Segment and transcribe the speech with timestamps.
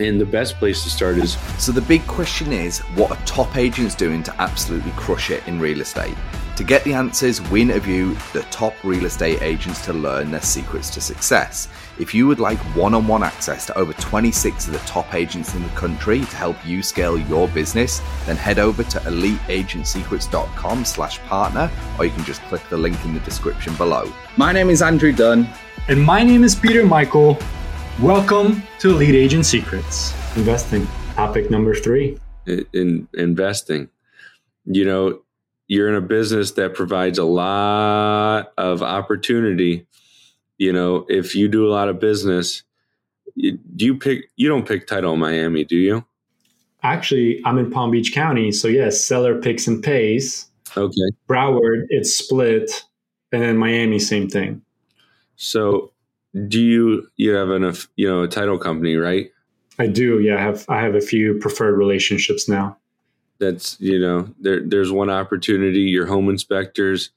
[0.00, 3.56] And the best place to start is So the big question is what are top
[3.56, 6.16] agents doing to absolutely crush it in real estate?
[6.56, 10.90] To get the answers, we interview the top real estate agents to learn their secrets
[10.90, 11.68] to success.
[11.98, 15.68] If you would like one-on-one access to over 26 of the top agents in the
[15.70, 22.04] country to help you scale your business, then head over to eliteagentsecrets.com slash partner, or
[22.06, 24.10] you can just click the link in the description below.
[24.36, 25.48] My name is Andrew Dunn.
[25.88, 27.38] And my name is Peter Michael.
[28.02, 30.14] Welcome to Elite Agent Secrets.
[30.34, 30.86] Investing.
[31.16, 32.18] Topic number three.
[32.46, 33.90] in, in investing.
[34.64, 35.20] You know,
[35.66, 39.86] you're in a business that provides a lot of opportunity.
[40.56, 42.62] You know, if you do a lot of business,
[43.34, 44.30] you, do you pick?
[44.34, 46.02] You don't pick title in Miami, do you?
[46.82, 48.50] Actually, I'm in Palm Beach County.
[48.50, 50.46] So, yes, seller picks and pays.
[50.74, 51.10] Okay.
[51.28, 52.82] Broward, it's split.
[53.30, 54.62] And then Miami, same thing.
[55.36, 55.92] So,
[56.48, 59.30] do you you have an you know a title company, right?
[59.78, 60.20] I do.
[60.20, 62.76] Yeah, I have I have a few preferred relationships now.
[63.38, 65.80] That's you know there there's one opportunity.
[65.80, 67.10] Your home inspectors,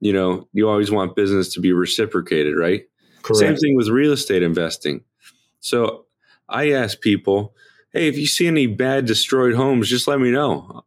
[0.00, 2.86] you know, you always want business to be reciprocated, right?
[3.22, 3.38] Correct.
[3.38, 5.02] Same thing with real estate investing.
[5.60, 6.06] So
[6.48, 7.54] I ask people,
[7.92, 10.84] hey, if you see any bad destroyed homes, just let me know.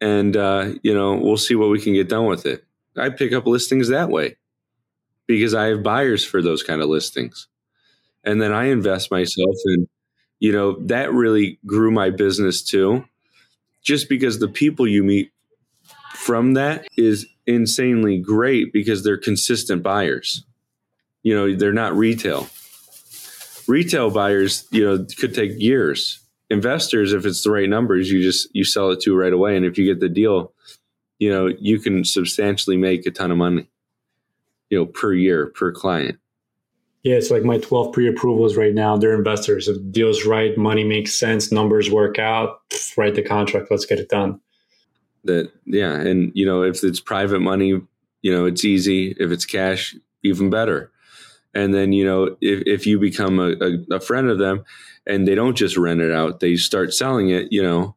[0.00, 2.64] And, uh, you know, we'll see what we can get done with it.
[2.96, 4.36] I pick up listings that way
[5.26, 7.48] because I have buyers for those kind of listings.
[8.24, 9.88] And then I invest myself in,
[10.38, 13.04] you know, that really grew my business too.
[13.82, 15.30] Just because the people you meet
[16.14, 20.44] from that is insanely great because they're consistent buyers.
[21.22, 22.48] You know they're not retail.
[23.66, 26.20] Retail buyers you know could take years.
[26.50, 29.56] Investors if it's the right numbers you just you sell it to right away.
[29.56, 30.52] And if you get the deal
[31.18, 33.68] you know you can substantially make a ton of money
[34.74, 36.18] you know per year per client
[37.04, 38.96] Yeah, it's like my 12 pre-approvals right now.
[38.96, 39.68] They're investors.
[39.68, 42.60] If deal's right, money makes sense, numbers work out,
[42.96, 44.40] write the contract, let's get it done.
[45.24, 47.80] that yeah and you know if it's private money
[48.22, 50.90] you know it's easy if it's cash even better
[51.54, 54.64] and then you know if, if you become a, a, a friend of them
[55.06, 57.94] and they don't just rent it out they start selling it you know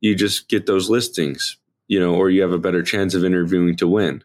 [0.00, 1.56] you just get those listings
[1.88, 4.22] you know or you have a better chance of interviewing to win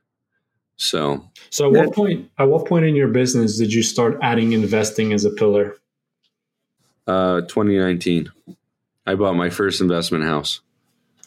[0.84, 4.54] so So at what point at what point in your business did you start adding
[4.54, 5.76] investing as a pillar?
[7.08, 8.32] uh 2019
[9.06, 10.62] i bought my first investment house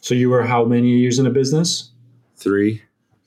[0.00, 1.90] So you were how many years in a business?
[2.36, 2.82] three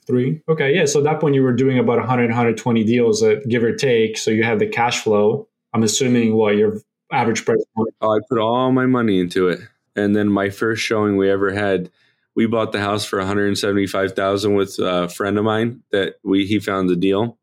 [0.07, 0.41] Three.
[0.49, 0.85] Okay, yeah.
[0.85, 4.17] So at that point you were doing about 100, 120 deals, uh, give or take.
[4.17, 5.47] So you have the cash flow.
[5.71, 7.93] I'm assuming what your average price point.
[8.01, 9.59] Oh, I put all my money into it.
[9.95, 11.91] And then my first showing we ever had,
[12.39, 16.89] we bought the house for 175,000 with a friend of mine that we he found
[16.89, 17.37] the deal.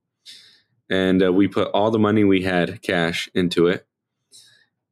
[0.88, 3.86] And uh, we put all the money we had cash into it.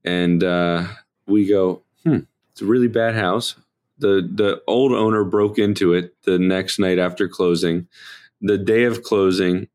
[0.05, 0.89] And uh,
[1.27, 2.19] we go, hmm,
[2.53, 3.55] it's a really bad house.
[3.97, 7.89] The the old owner broke into it the next night after closing.
[8.43, 9.69] The day of closing,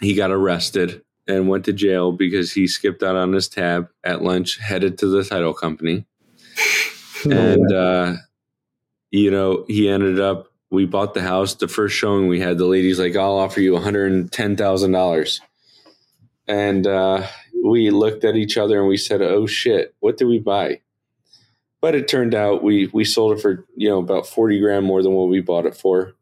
[0.00, 4.22] he got arrested and went to jail because he skipped out on his tab at
[4.22, 6.04] lunch, headed to the title company.
[7.24, 8.14] and, uh,
[9.10, 11.54] you know, he ended up, we bought the house.
[11.54, 15.40] The first showing we had, the lady's like, I'll offer you $110,000.
[16.46, 17.26] And uh,
[17.64, 20.80] we looked at each other and we said, oh shit, what did we buy?
[21.80, 25.02] But it turned out we, we sold it for, you know, about 40 grand more
[25.02, 26.14] than what we bought it for.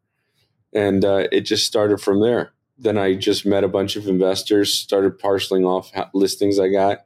[0.72, 4.72] And uh, it just started from there then I just met a bunch of investors,
[4.72, 7.04] started parceling off listings I got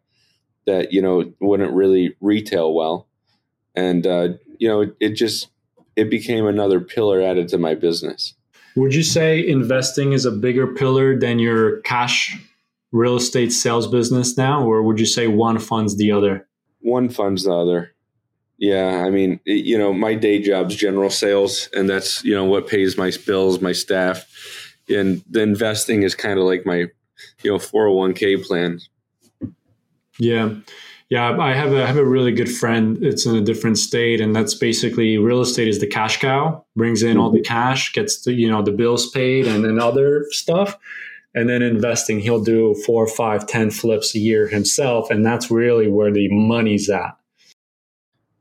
[0.66, 3.08] that you know wouldn't really retail well,
[3.74, 4.28] and uh,
[4.58, 5.48] you know it, it just
[5.96, 8.34] it became another pillar added to my business.
[8.76, 12.38] Would you say investing is a bigger pillar than your cash
[12.90, 16.46] real estate sales business now, or would you say one funds the other?
[16.80, 17.92] One funds the other.
[18.58, 22.44] Yeah, I mean, it- you know, my day job's general sales, and that's you know
[22.44, 24.26] what pays my bills, my staff,
[24.88, 26.86] and the investing is kind of like my
[27.42, 28.80] you know 401k plan.
[30.18, 30.54] Yeah.
[31.12, 32.96] Yeah, I have a I have a really good friend.
[33.04, 36.64] It's in a different state, and that's basically real estate is the cash cow.
[36.74, 40.24] Brings in all the cash, gets the you know the bills paid, and then other
[40.30, 40.78] stuff.
[41.34, 45.86] And then investing, he'll do four, five, ten flips a year himself, and that's really
[45.86, 47.14] where the money's at.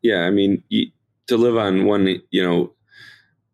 [0.01, 0.63] yeah, I mean,
[1.27, 2.71] to live on one, you know,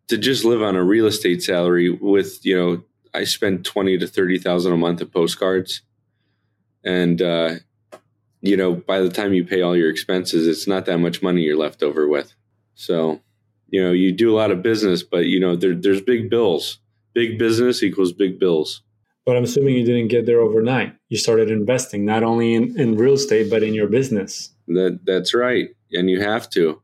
[0.10, 2.84] to just live on a real estate salary with, you know,
[3.16, 5.82] I spend twenty to thirty thousand a month of postcards,
[6.84, 7.56] and uh,
[8.42, 11.42] you know, by the time you pay all your expenses, it's not that much money
[11.42, 12.34] you're left over with.
[12.76, 13.22] So,
[13.70, 16.80] you know, you do a lot of business, but you know, there, there's big bills.
[17.14, 18.84] Big business equals big bills.
[19.26, 20.96] But I'm assuming you didn't get there overnight.
[21.10, 24.52] You started investing not only in, in real estate but in your business.
[24.68, 26.82] That that's right, and you have to,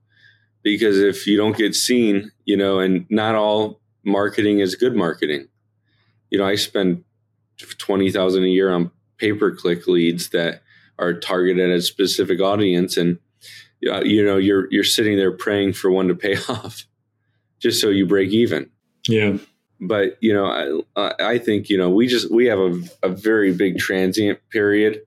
[0.62, 5.48] because if you don't get seen, you know, and not all marketing is good marketing.
[6.32, 7.04] You know, I spend
[7.78, 10.64] twenty thousand a year on pay per click leads that
[11.00, 13.20] are targeted at a specific audience, and
[13.90, 16.86] uh, you know, you're you're sitting there praying for one to pay off,
[17.60, 18.70] just so you break even.
[19.08, 19.38] Yeah.
[19.80, 23.54] But you know, I, I think you know we just we have a, a very
[23.54, 25.02] big transient period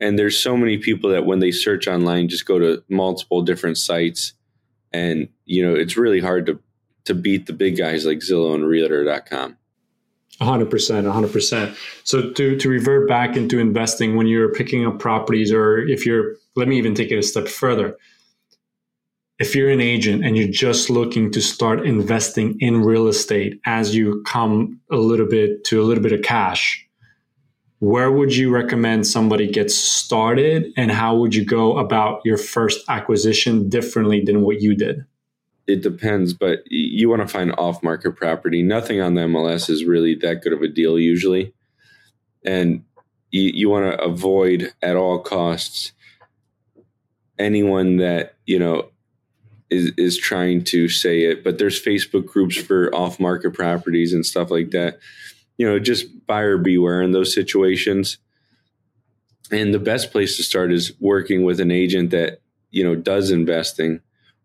[0.00, 3.78] and there's so many people that when they search online just go to multiple different
[3.78, 4.32] sites
[4.92, 6.58] and you know it's really hard to
[7.04, 9.56] to beat the big guys like zillow and realtor.com
[10.40, 15.78] 100% 100% so to to revert back into investing when you're picking up properties or
[15.78, 17.96] if you're let me even take it a step further.
[19.38, 23.94] If you're an agent and you're just looking to start investing in real estate as
[23.94, 26.86] you come a little bit to a little bit of cash
[27.80, 32.78] where would you recommend somebody gets started and how would you go about your first
[32.90, 35.02] acquisition differently than what you did
[35.66, 38.62] it depends but you want to find off market property.
[38.62, 41.52] Nothing on the mls is really that good of a deal usually.
[42.44, 42.84] And
[43.30, 45.92] you, you want to avoid at all costs
[47.38, 48.90] anyone that you know
[49.70, 51.42] is is trying to say it.
[51.42, 54.98] But there's facebook groups for off market properties and stuff like that.
[55.56, 58.18] You know, just buyer beware in those situations.
[59.52, 62.40] And the best place to start is working with an agent that,
[62.70, 64.00] you know, does investing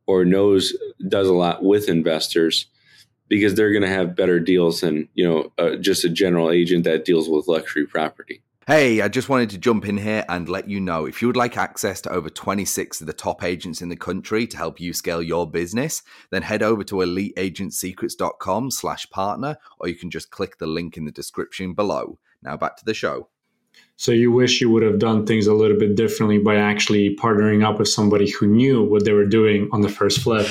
[0.08, 0.74] or knows,
[1.08, 2.68] does a lot with investors
[3.28, 6.84] because they're going to have better deals than, you know, uh, just a general agent
[6.84, 8.42] that deals with luxury property.
[8.68, 11.38] Hey, I just wanted to jump in here and let you know if you would
[11.38, 14.92] like access to over 26 of the top agents in the country to help you
[14.92, 20.58] scale your business, then head over to eliteagentsecrets.com slash partner, or you can just click
[20.58, 22.18] the link in the description below.
[22.42, 23.30] Now back to the show.
[23.98, 27.66] So you wish you would have done things a little bit differently by actually partnering
[27.66, 30.48] up with somebody who knew what they were doing on the first flip.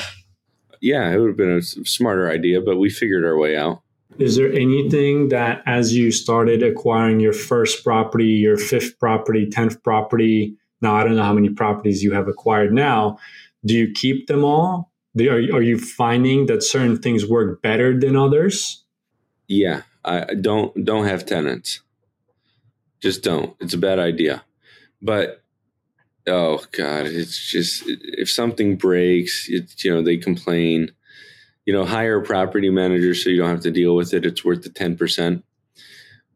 [0.80, 3.82] Yeah, it would have been a smarter idea, but we figured our way out.
[4.18, 9.82] Is there anything that as you started acquiring your first property, your fifth property, 10th
[9.82, 13.18] property, now I don't know how many properties you have acquired now,
[13.64, 14.92] do you keep them all?
[15.18, 18.84] Are, are you finding that certain things work better than others?
[19.48, 21.80] Yeah, I don't don't have tenants.
[23.00, 23.54] Just don't.
[23.60, 24.44] It's a bad idea.
[25.02, 25.42] But
[26.26, 30.90] oh god, it's just if something breaks, it, you know, they complain
[31.64, 34.26] you know, hire a property manager so you don't have to deal with it.
[34.26, 35.42] It's worth the 10%.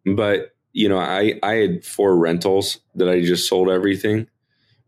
[0.07, 4.29] But, you know, I, I had four rentals that I just sold everything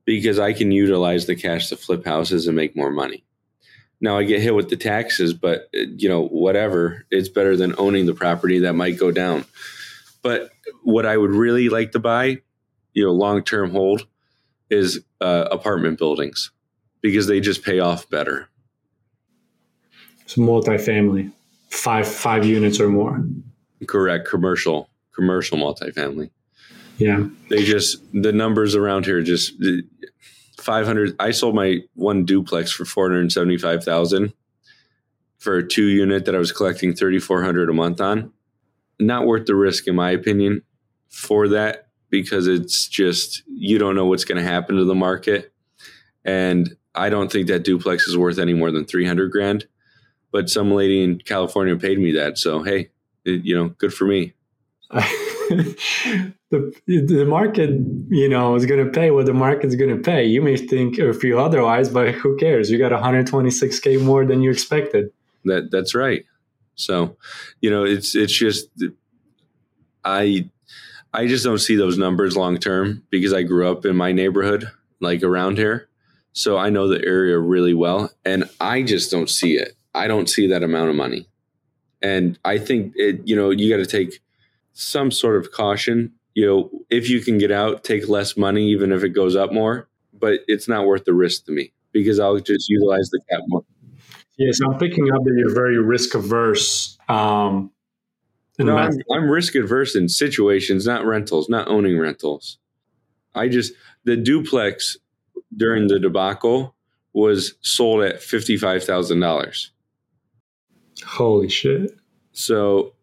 [0.05, 3.25] because I can utilize the cash to flip houses and make more money.
[4.01, 7.05] Now I get hit with the taxes, but, you know, whatever.
[7.11, 9.45] It's better than owning the property that might go down.
[10.23, 10.51] But
[10.83, 12.39] what I would really like to buy,
[12.93, 14.07] you know, long term hold
[14.69, 16.51] is uh, apartment buildings
[17.01, 18.49] because they just pay off better.
[20.27, 21.33] So multifamily,
[21.71, 23.25] five five units or more.
[23.87, 24.29] Correct.
[24.29, 26.31] Commercial commercial multifamily.
[26.99, 27.27] Yeah.
[27.49, 29.55] They just the numbers around here just
[30.59, 34.33] 500 I sold my one duplex for 475,000
[35.39, 38.33] for a two unit that I was collecting 3400 a month on.
[39.01, 40.63] Not worth the risk in my opinion
[41.09, 45.53] for that because it's just you don't know what's going to happen to the market
[46.25, 49.67] and I don't think that duplex is worth any more than 300 grand
[50.33, 52.39] but some lady in California paid me that.
[52.39, 52.91] So hey,
[53.25, 54.35] it, you know, good for me.
[54.91, 57.71] the the market,
[58.09, 60.25] you know, is going to pay what the market's going to pay.
[60.25, 62.71] You may think or feel otherwise, but who cares?
[62.71, 65.11] You got 126k more than you expected.
[65.45, 66.25] That that's right.
[66.81, 67.17] So,
[67.61, 68.69] you know, it's it's just
[70.05, 70.49] I
[71.15, 74.71] I just don't see those numbers long term because I grew up in my neighborhood,
[75.01, 75.89] like around here.
[76.33, 79.75] So I know the area really well, and I just don't see it.
[79.95, 81.29] I don't see that amount of money.
[82.03, 84.21] And I think it, you know, you got to take
[84.75, 86.13] some sort of caution.
[86.35, 89.53] You know, if you can get out, take less money, even if it goes up
[89.53, 89.89] more.
[90.15, 93.65] But it's not worth the risk to me because I'll just utilize the cap more.
[94.41, 96.97] Yes, I'm picking up that you're very risk averse.
[97.11, 97.71] Um,
[98.59, 102.57] no, I'm, I'm risk averse in situations, not rentals, not owning rentals.
[103.35, 104.97] I just the duplex
[105.55, 106.75] during the debacle
[107.13, 109.73] was sold at fifty five thousand dollars.
[111.05, 111.95] Holy shit.
[112.33, 112.95] So,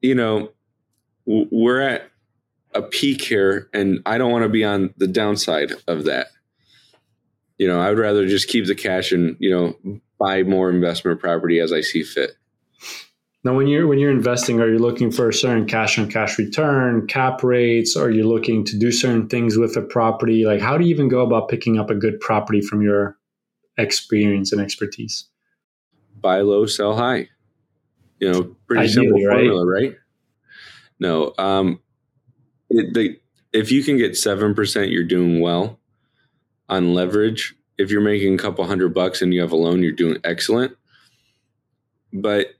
[0.00, 0.50] you know,
[1.26, 2.10] we're at
[2.74, 6.28] a peak here, and I don't want to be on the downside of that.
[7.58, 11.20] You know, I would rather just keep the cash and, you know, buy more investment
[11.20, 12.32] property as I see fit.
[13.44, 16.38] Now, when you're when you're investing, are you looking for a certain cash on cash
[16.38, 17.94] return, cap rates?
[17.94, 20.46] Are you looking to do certain things with a property?
[20.46, 23.18] Like, how do you even go about picking up a good property from your
[23.76, 25.26] experience and expertise?
[26.20, 27.28] Buy low, sell high.
[28.18, 29.82] You know, pretty Ideally, simple formula, right?
[29.90, 29.96] right?
[30.98, 31.80] No, um,
[32.70, 33.20] it, the,
[33.52, 35.78] if you can get seven percent, you're doing well
[36.68, 37.54] on leverage.
[37.78, 40.76] If you're making a couple hundred bucks and you have a loan, you're doing excellent.
[42.12, 42.54] But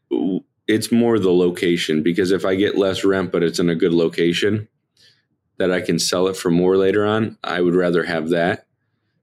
[0.67, 3.93] it's more the location because if I get less rent, but it's in a good
[3.93, 4.69] location
[5.59, 8.67] that I can sell it for more later on, I would rather have that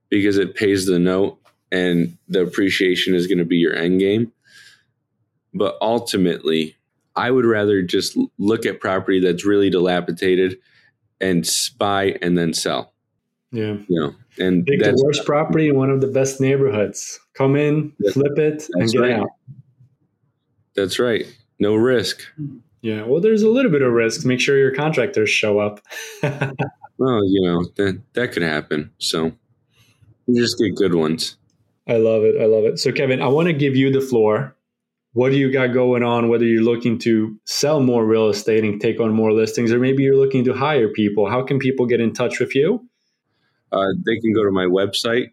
[0.08, 1.38] because it pays the note
[1.70, 4.32] and the appreciation is going to be your end game.
[5.54, 6.76] But ultimately,
[7.14, 10.58] I would rather just look at property that's really dilapidated
[11.20, 11.48] and
[11.78, 12.92] buy and then sell.
[13.50, 13.76] Yeah.
[13.86, 17.20] You know, and pick the worst property in one of the best neighborhoods.
[17.34, 19.12] Come in, flip it, and get right.
[19.12, 19.28] out.
[20.74, 21.26] That's right.
[21.58, 22.22] No risk.
[22.80, 23.02] Yeah.
[23.04, 24.24] Well, there's a little bit of risk.
[24.24, 25.80] Make sure your contractors show up.
[26.22, 28.90] well, you know, that that could happen.
[28.98, 29.32] So
[30.26, 31.36] you just get good ones.
[31.86, 32.40] I love it.
[32.40, 32.78] I love it.
[32.78, 34.56] So Kevin, I want to give you the floor.
[35.14, 36.28] What do you got going on?
[36.28, 40.02] Whether you're looking to sell more real estate and take on more listings, or maybe
[40.02, 42.88] you're looking to hire people, how can people get in touch with you?
[43.72, 45.30] Uh, they can go to my website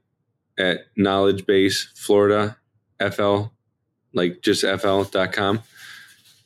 [0.58, 2.58] at Knowledge Base Florida
[3.00, 3.46] FL
[4.14, 5.62] like just fl.com.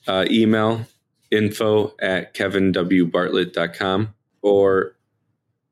[0.08, 0.86] Uh, email
[1.32, 4.96] info at kevinwbartlett.com or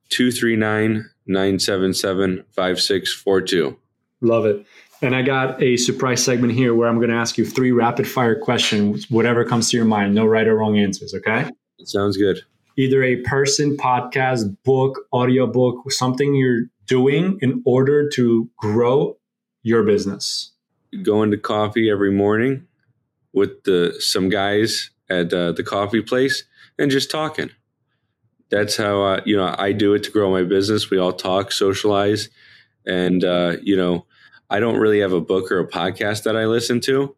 [0.09, 3.77] 239 977 5642.
[4.21, 4.65] Love it.
[5.01, 8.07] And I got a surprise segment here where I'm going to ask you three rapid
[8.07, 10.13] fire questions, whatever comes to your mind.
[10.13, 11.49] No right or wrong answers, okay?
[11.79, 12.41] It sounds good.
[12.77, 19.17] Either a person, podcast, book, audiobook, something you're doing in order to grow
[19.63, 20.51] your business
[21.03, 22.67] going to coffee every morning
[23.33, 26.43] with the some guys at uh, the coffee place
[26.77, 27.49] and just talking.
[28.49, 30.89] That's how uh, you know I do it to grow my business.
[30.89, 32.29] We all talk, socialize,
[32.85, 34.05] and uh, you know
[34.49, 37.15] I don't really have a book or a podcast that I listen to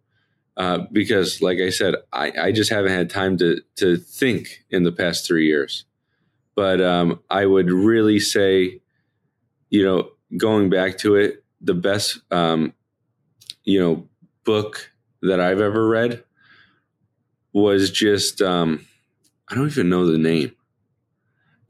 [0.55, 4.83] uh, because, like I said, I, I just haven't had time to to think in
[4.83, 5.85] the past three years.
[6.55, 8.81] But um, I would really say,
[9.69, 12.73] you know, going back to it, the best um,
[13.63, 14.07] you know
[14.43, 14.91] book
[15.21, 16.23] that I've ever read
[17.53, 18.85] was just um,
[19.49, 20.55] I don't even know the name.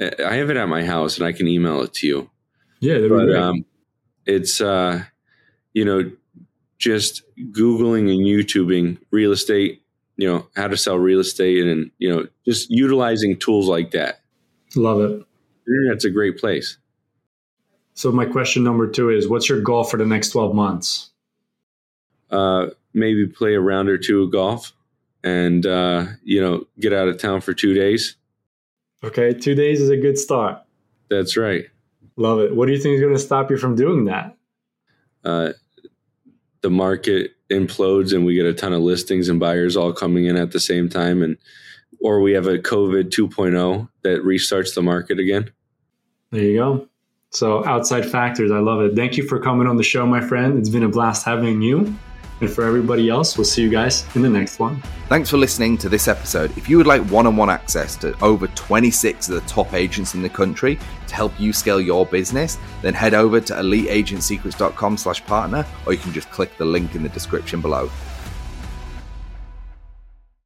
[0.02, 2.30] I have it at my house and I can email it to you.
[2.82, 3.66] Yeah, but um,
[4.26, 5.04] it's uh,
[5.74, 6.12] you know
[6.84, 9.82] just googling and YouTubing real estate.
[10.18, 14.22] You know how to sell real estate and you know just utilizing tools like that.
[14.76, 15.26] Love it.
[15.66, 16.78] The internet's a great place.
[17.96, 21.12] So my question number two is, what's your goal for the next twelve months?
[22.34, 24.74] uh, maybe play a round or two of golf
[25.24, 28.16] and uh, you know get out of town for two days.
[29.04, 30.62] Okay, two days is a good start.
[31.10, 31.66] That's right.
[32.16, 32.56] Love it.
[32.56, 34.36] What do you think is going to stop you from doing that?
[35.24, 35.54] Uh,
[36.64, 40.36] the market implodes and we get a ton of listings and buyers all coming in
[40.36, 41.38] at the same time, and
[42.02, 45.52] or we have a COVID 2.0 that restarts the market again.
[46.32, 46.88] There you go.
[47.30, 48.96] So outside factors, I love it.
[48.96, 50.58] Thank you for coming on the show, my friend.
[50.58, 51.96] It's been a blast having you.
[52.44, 54.82] And for everybody else, we'll see you guys in the next one.
[55.08, 56.52] Thanks for listening to this episode.
[56.58, 60.14] If you would like one on one access to over 26 of the top agents
[60.14, 65.26] in the country to help you scale your business, then head over to eliteagentsecrets.com slash
[65.26, 67.90] partner, or you can just click the link in the description below.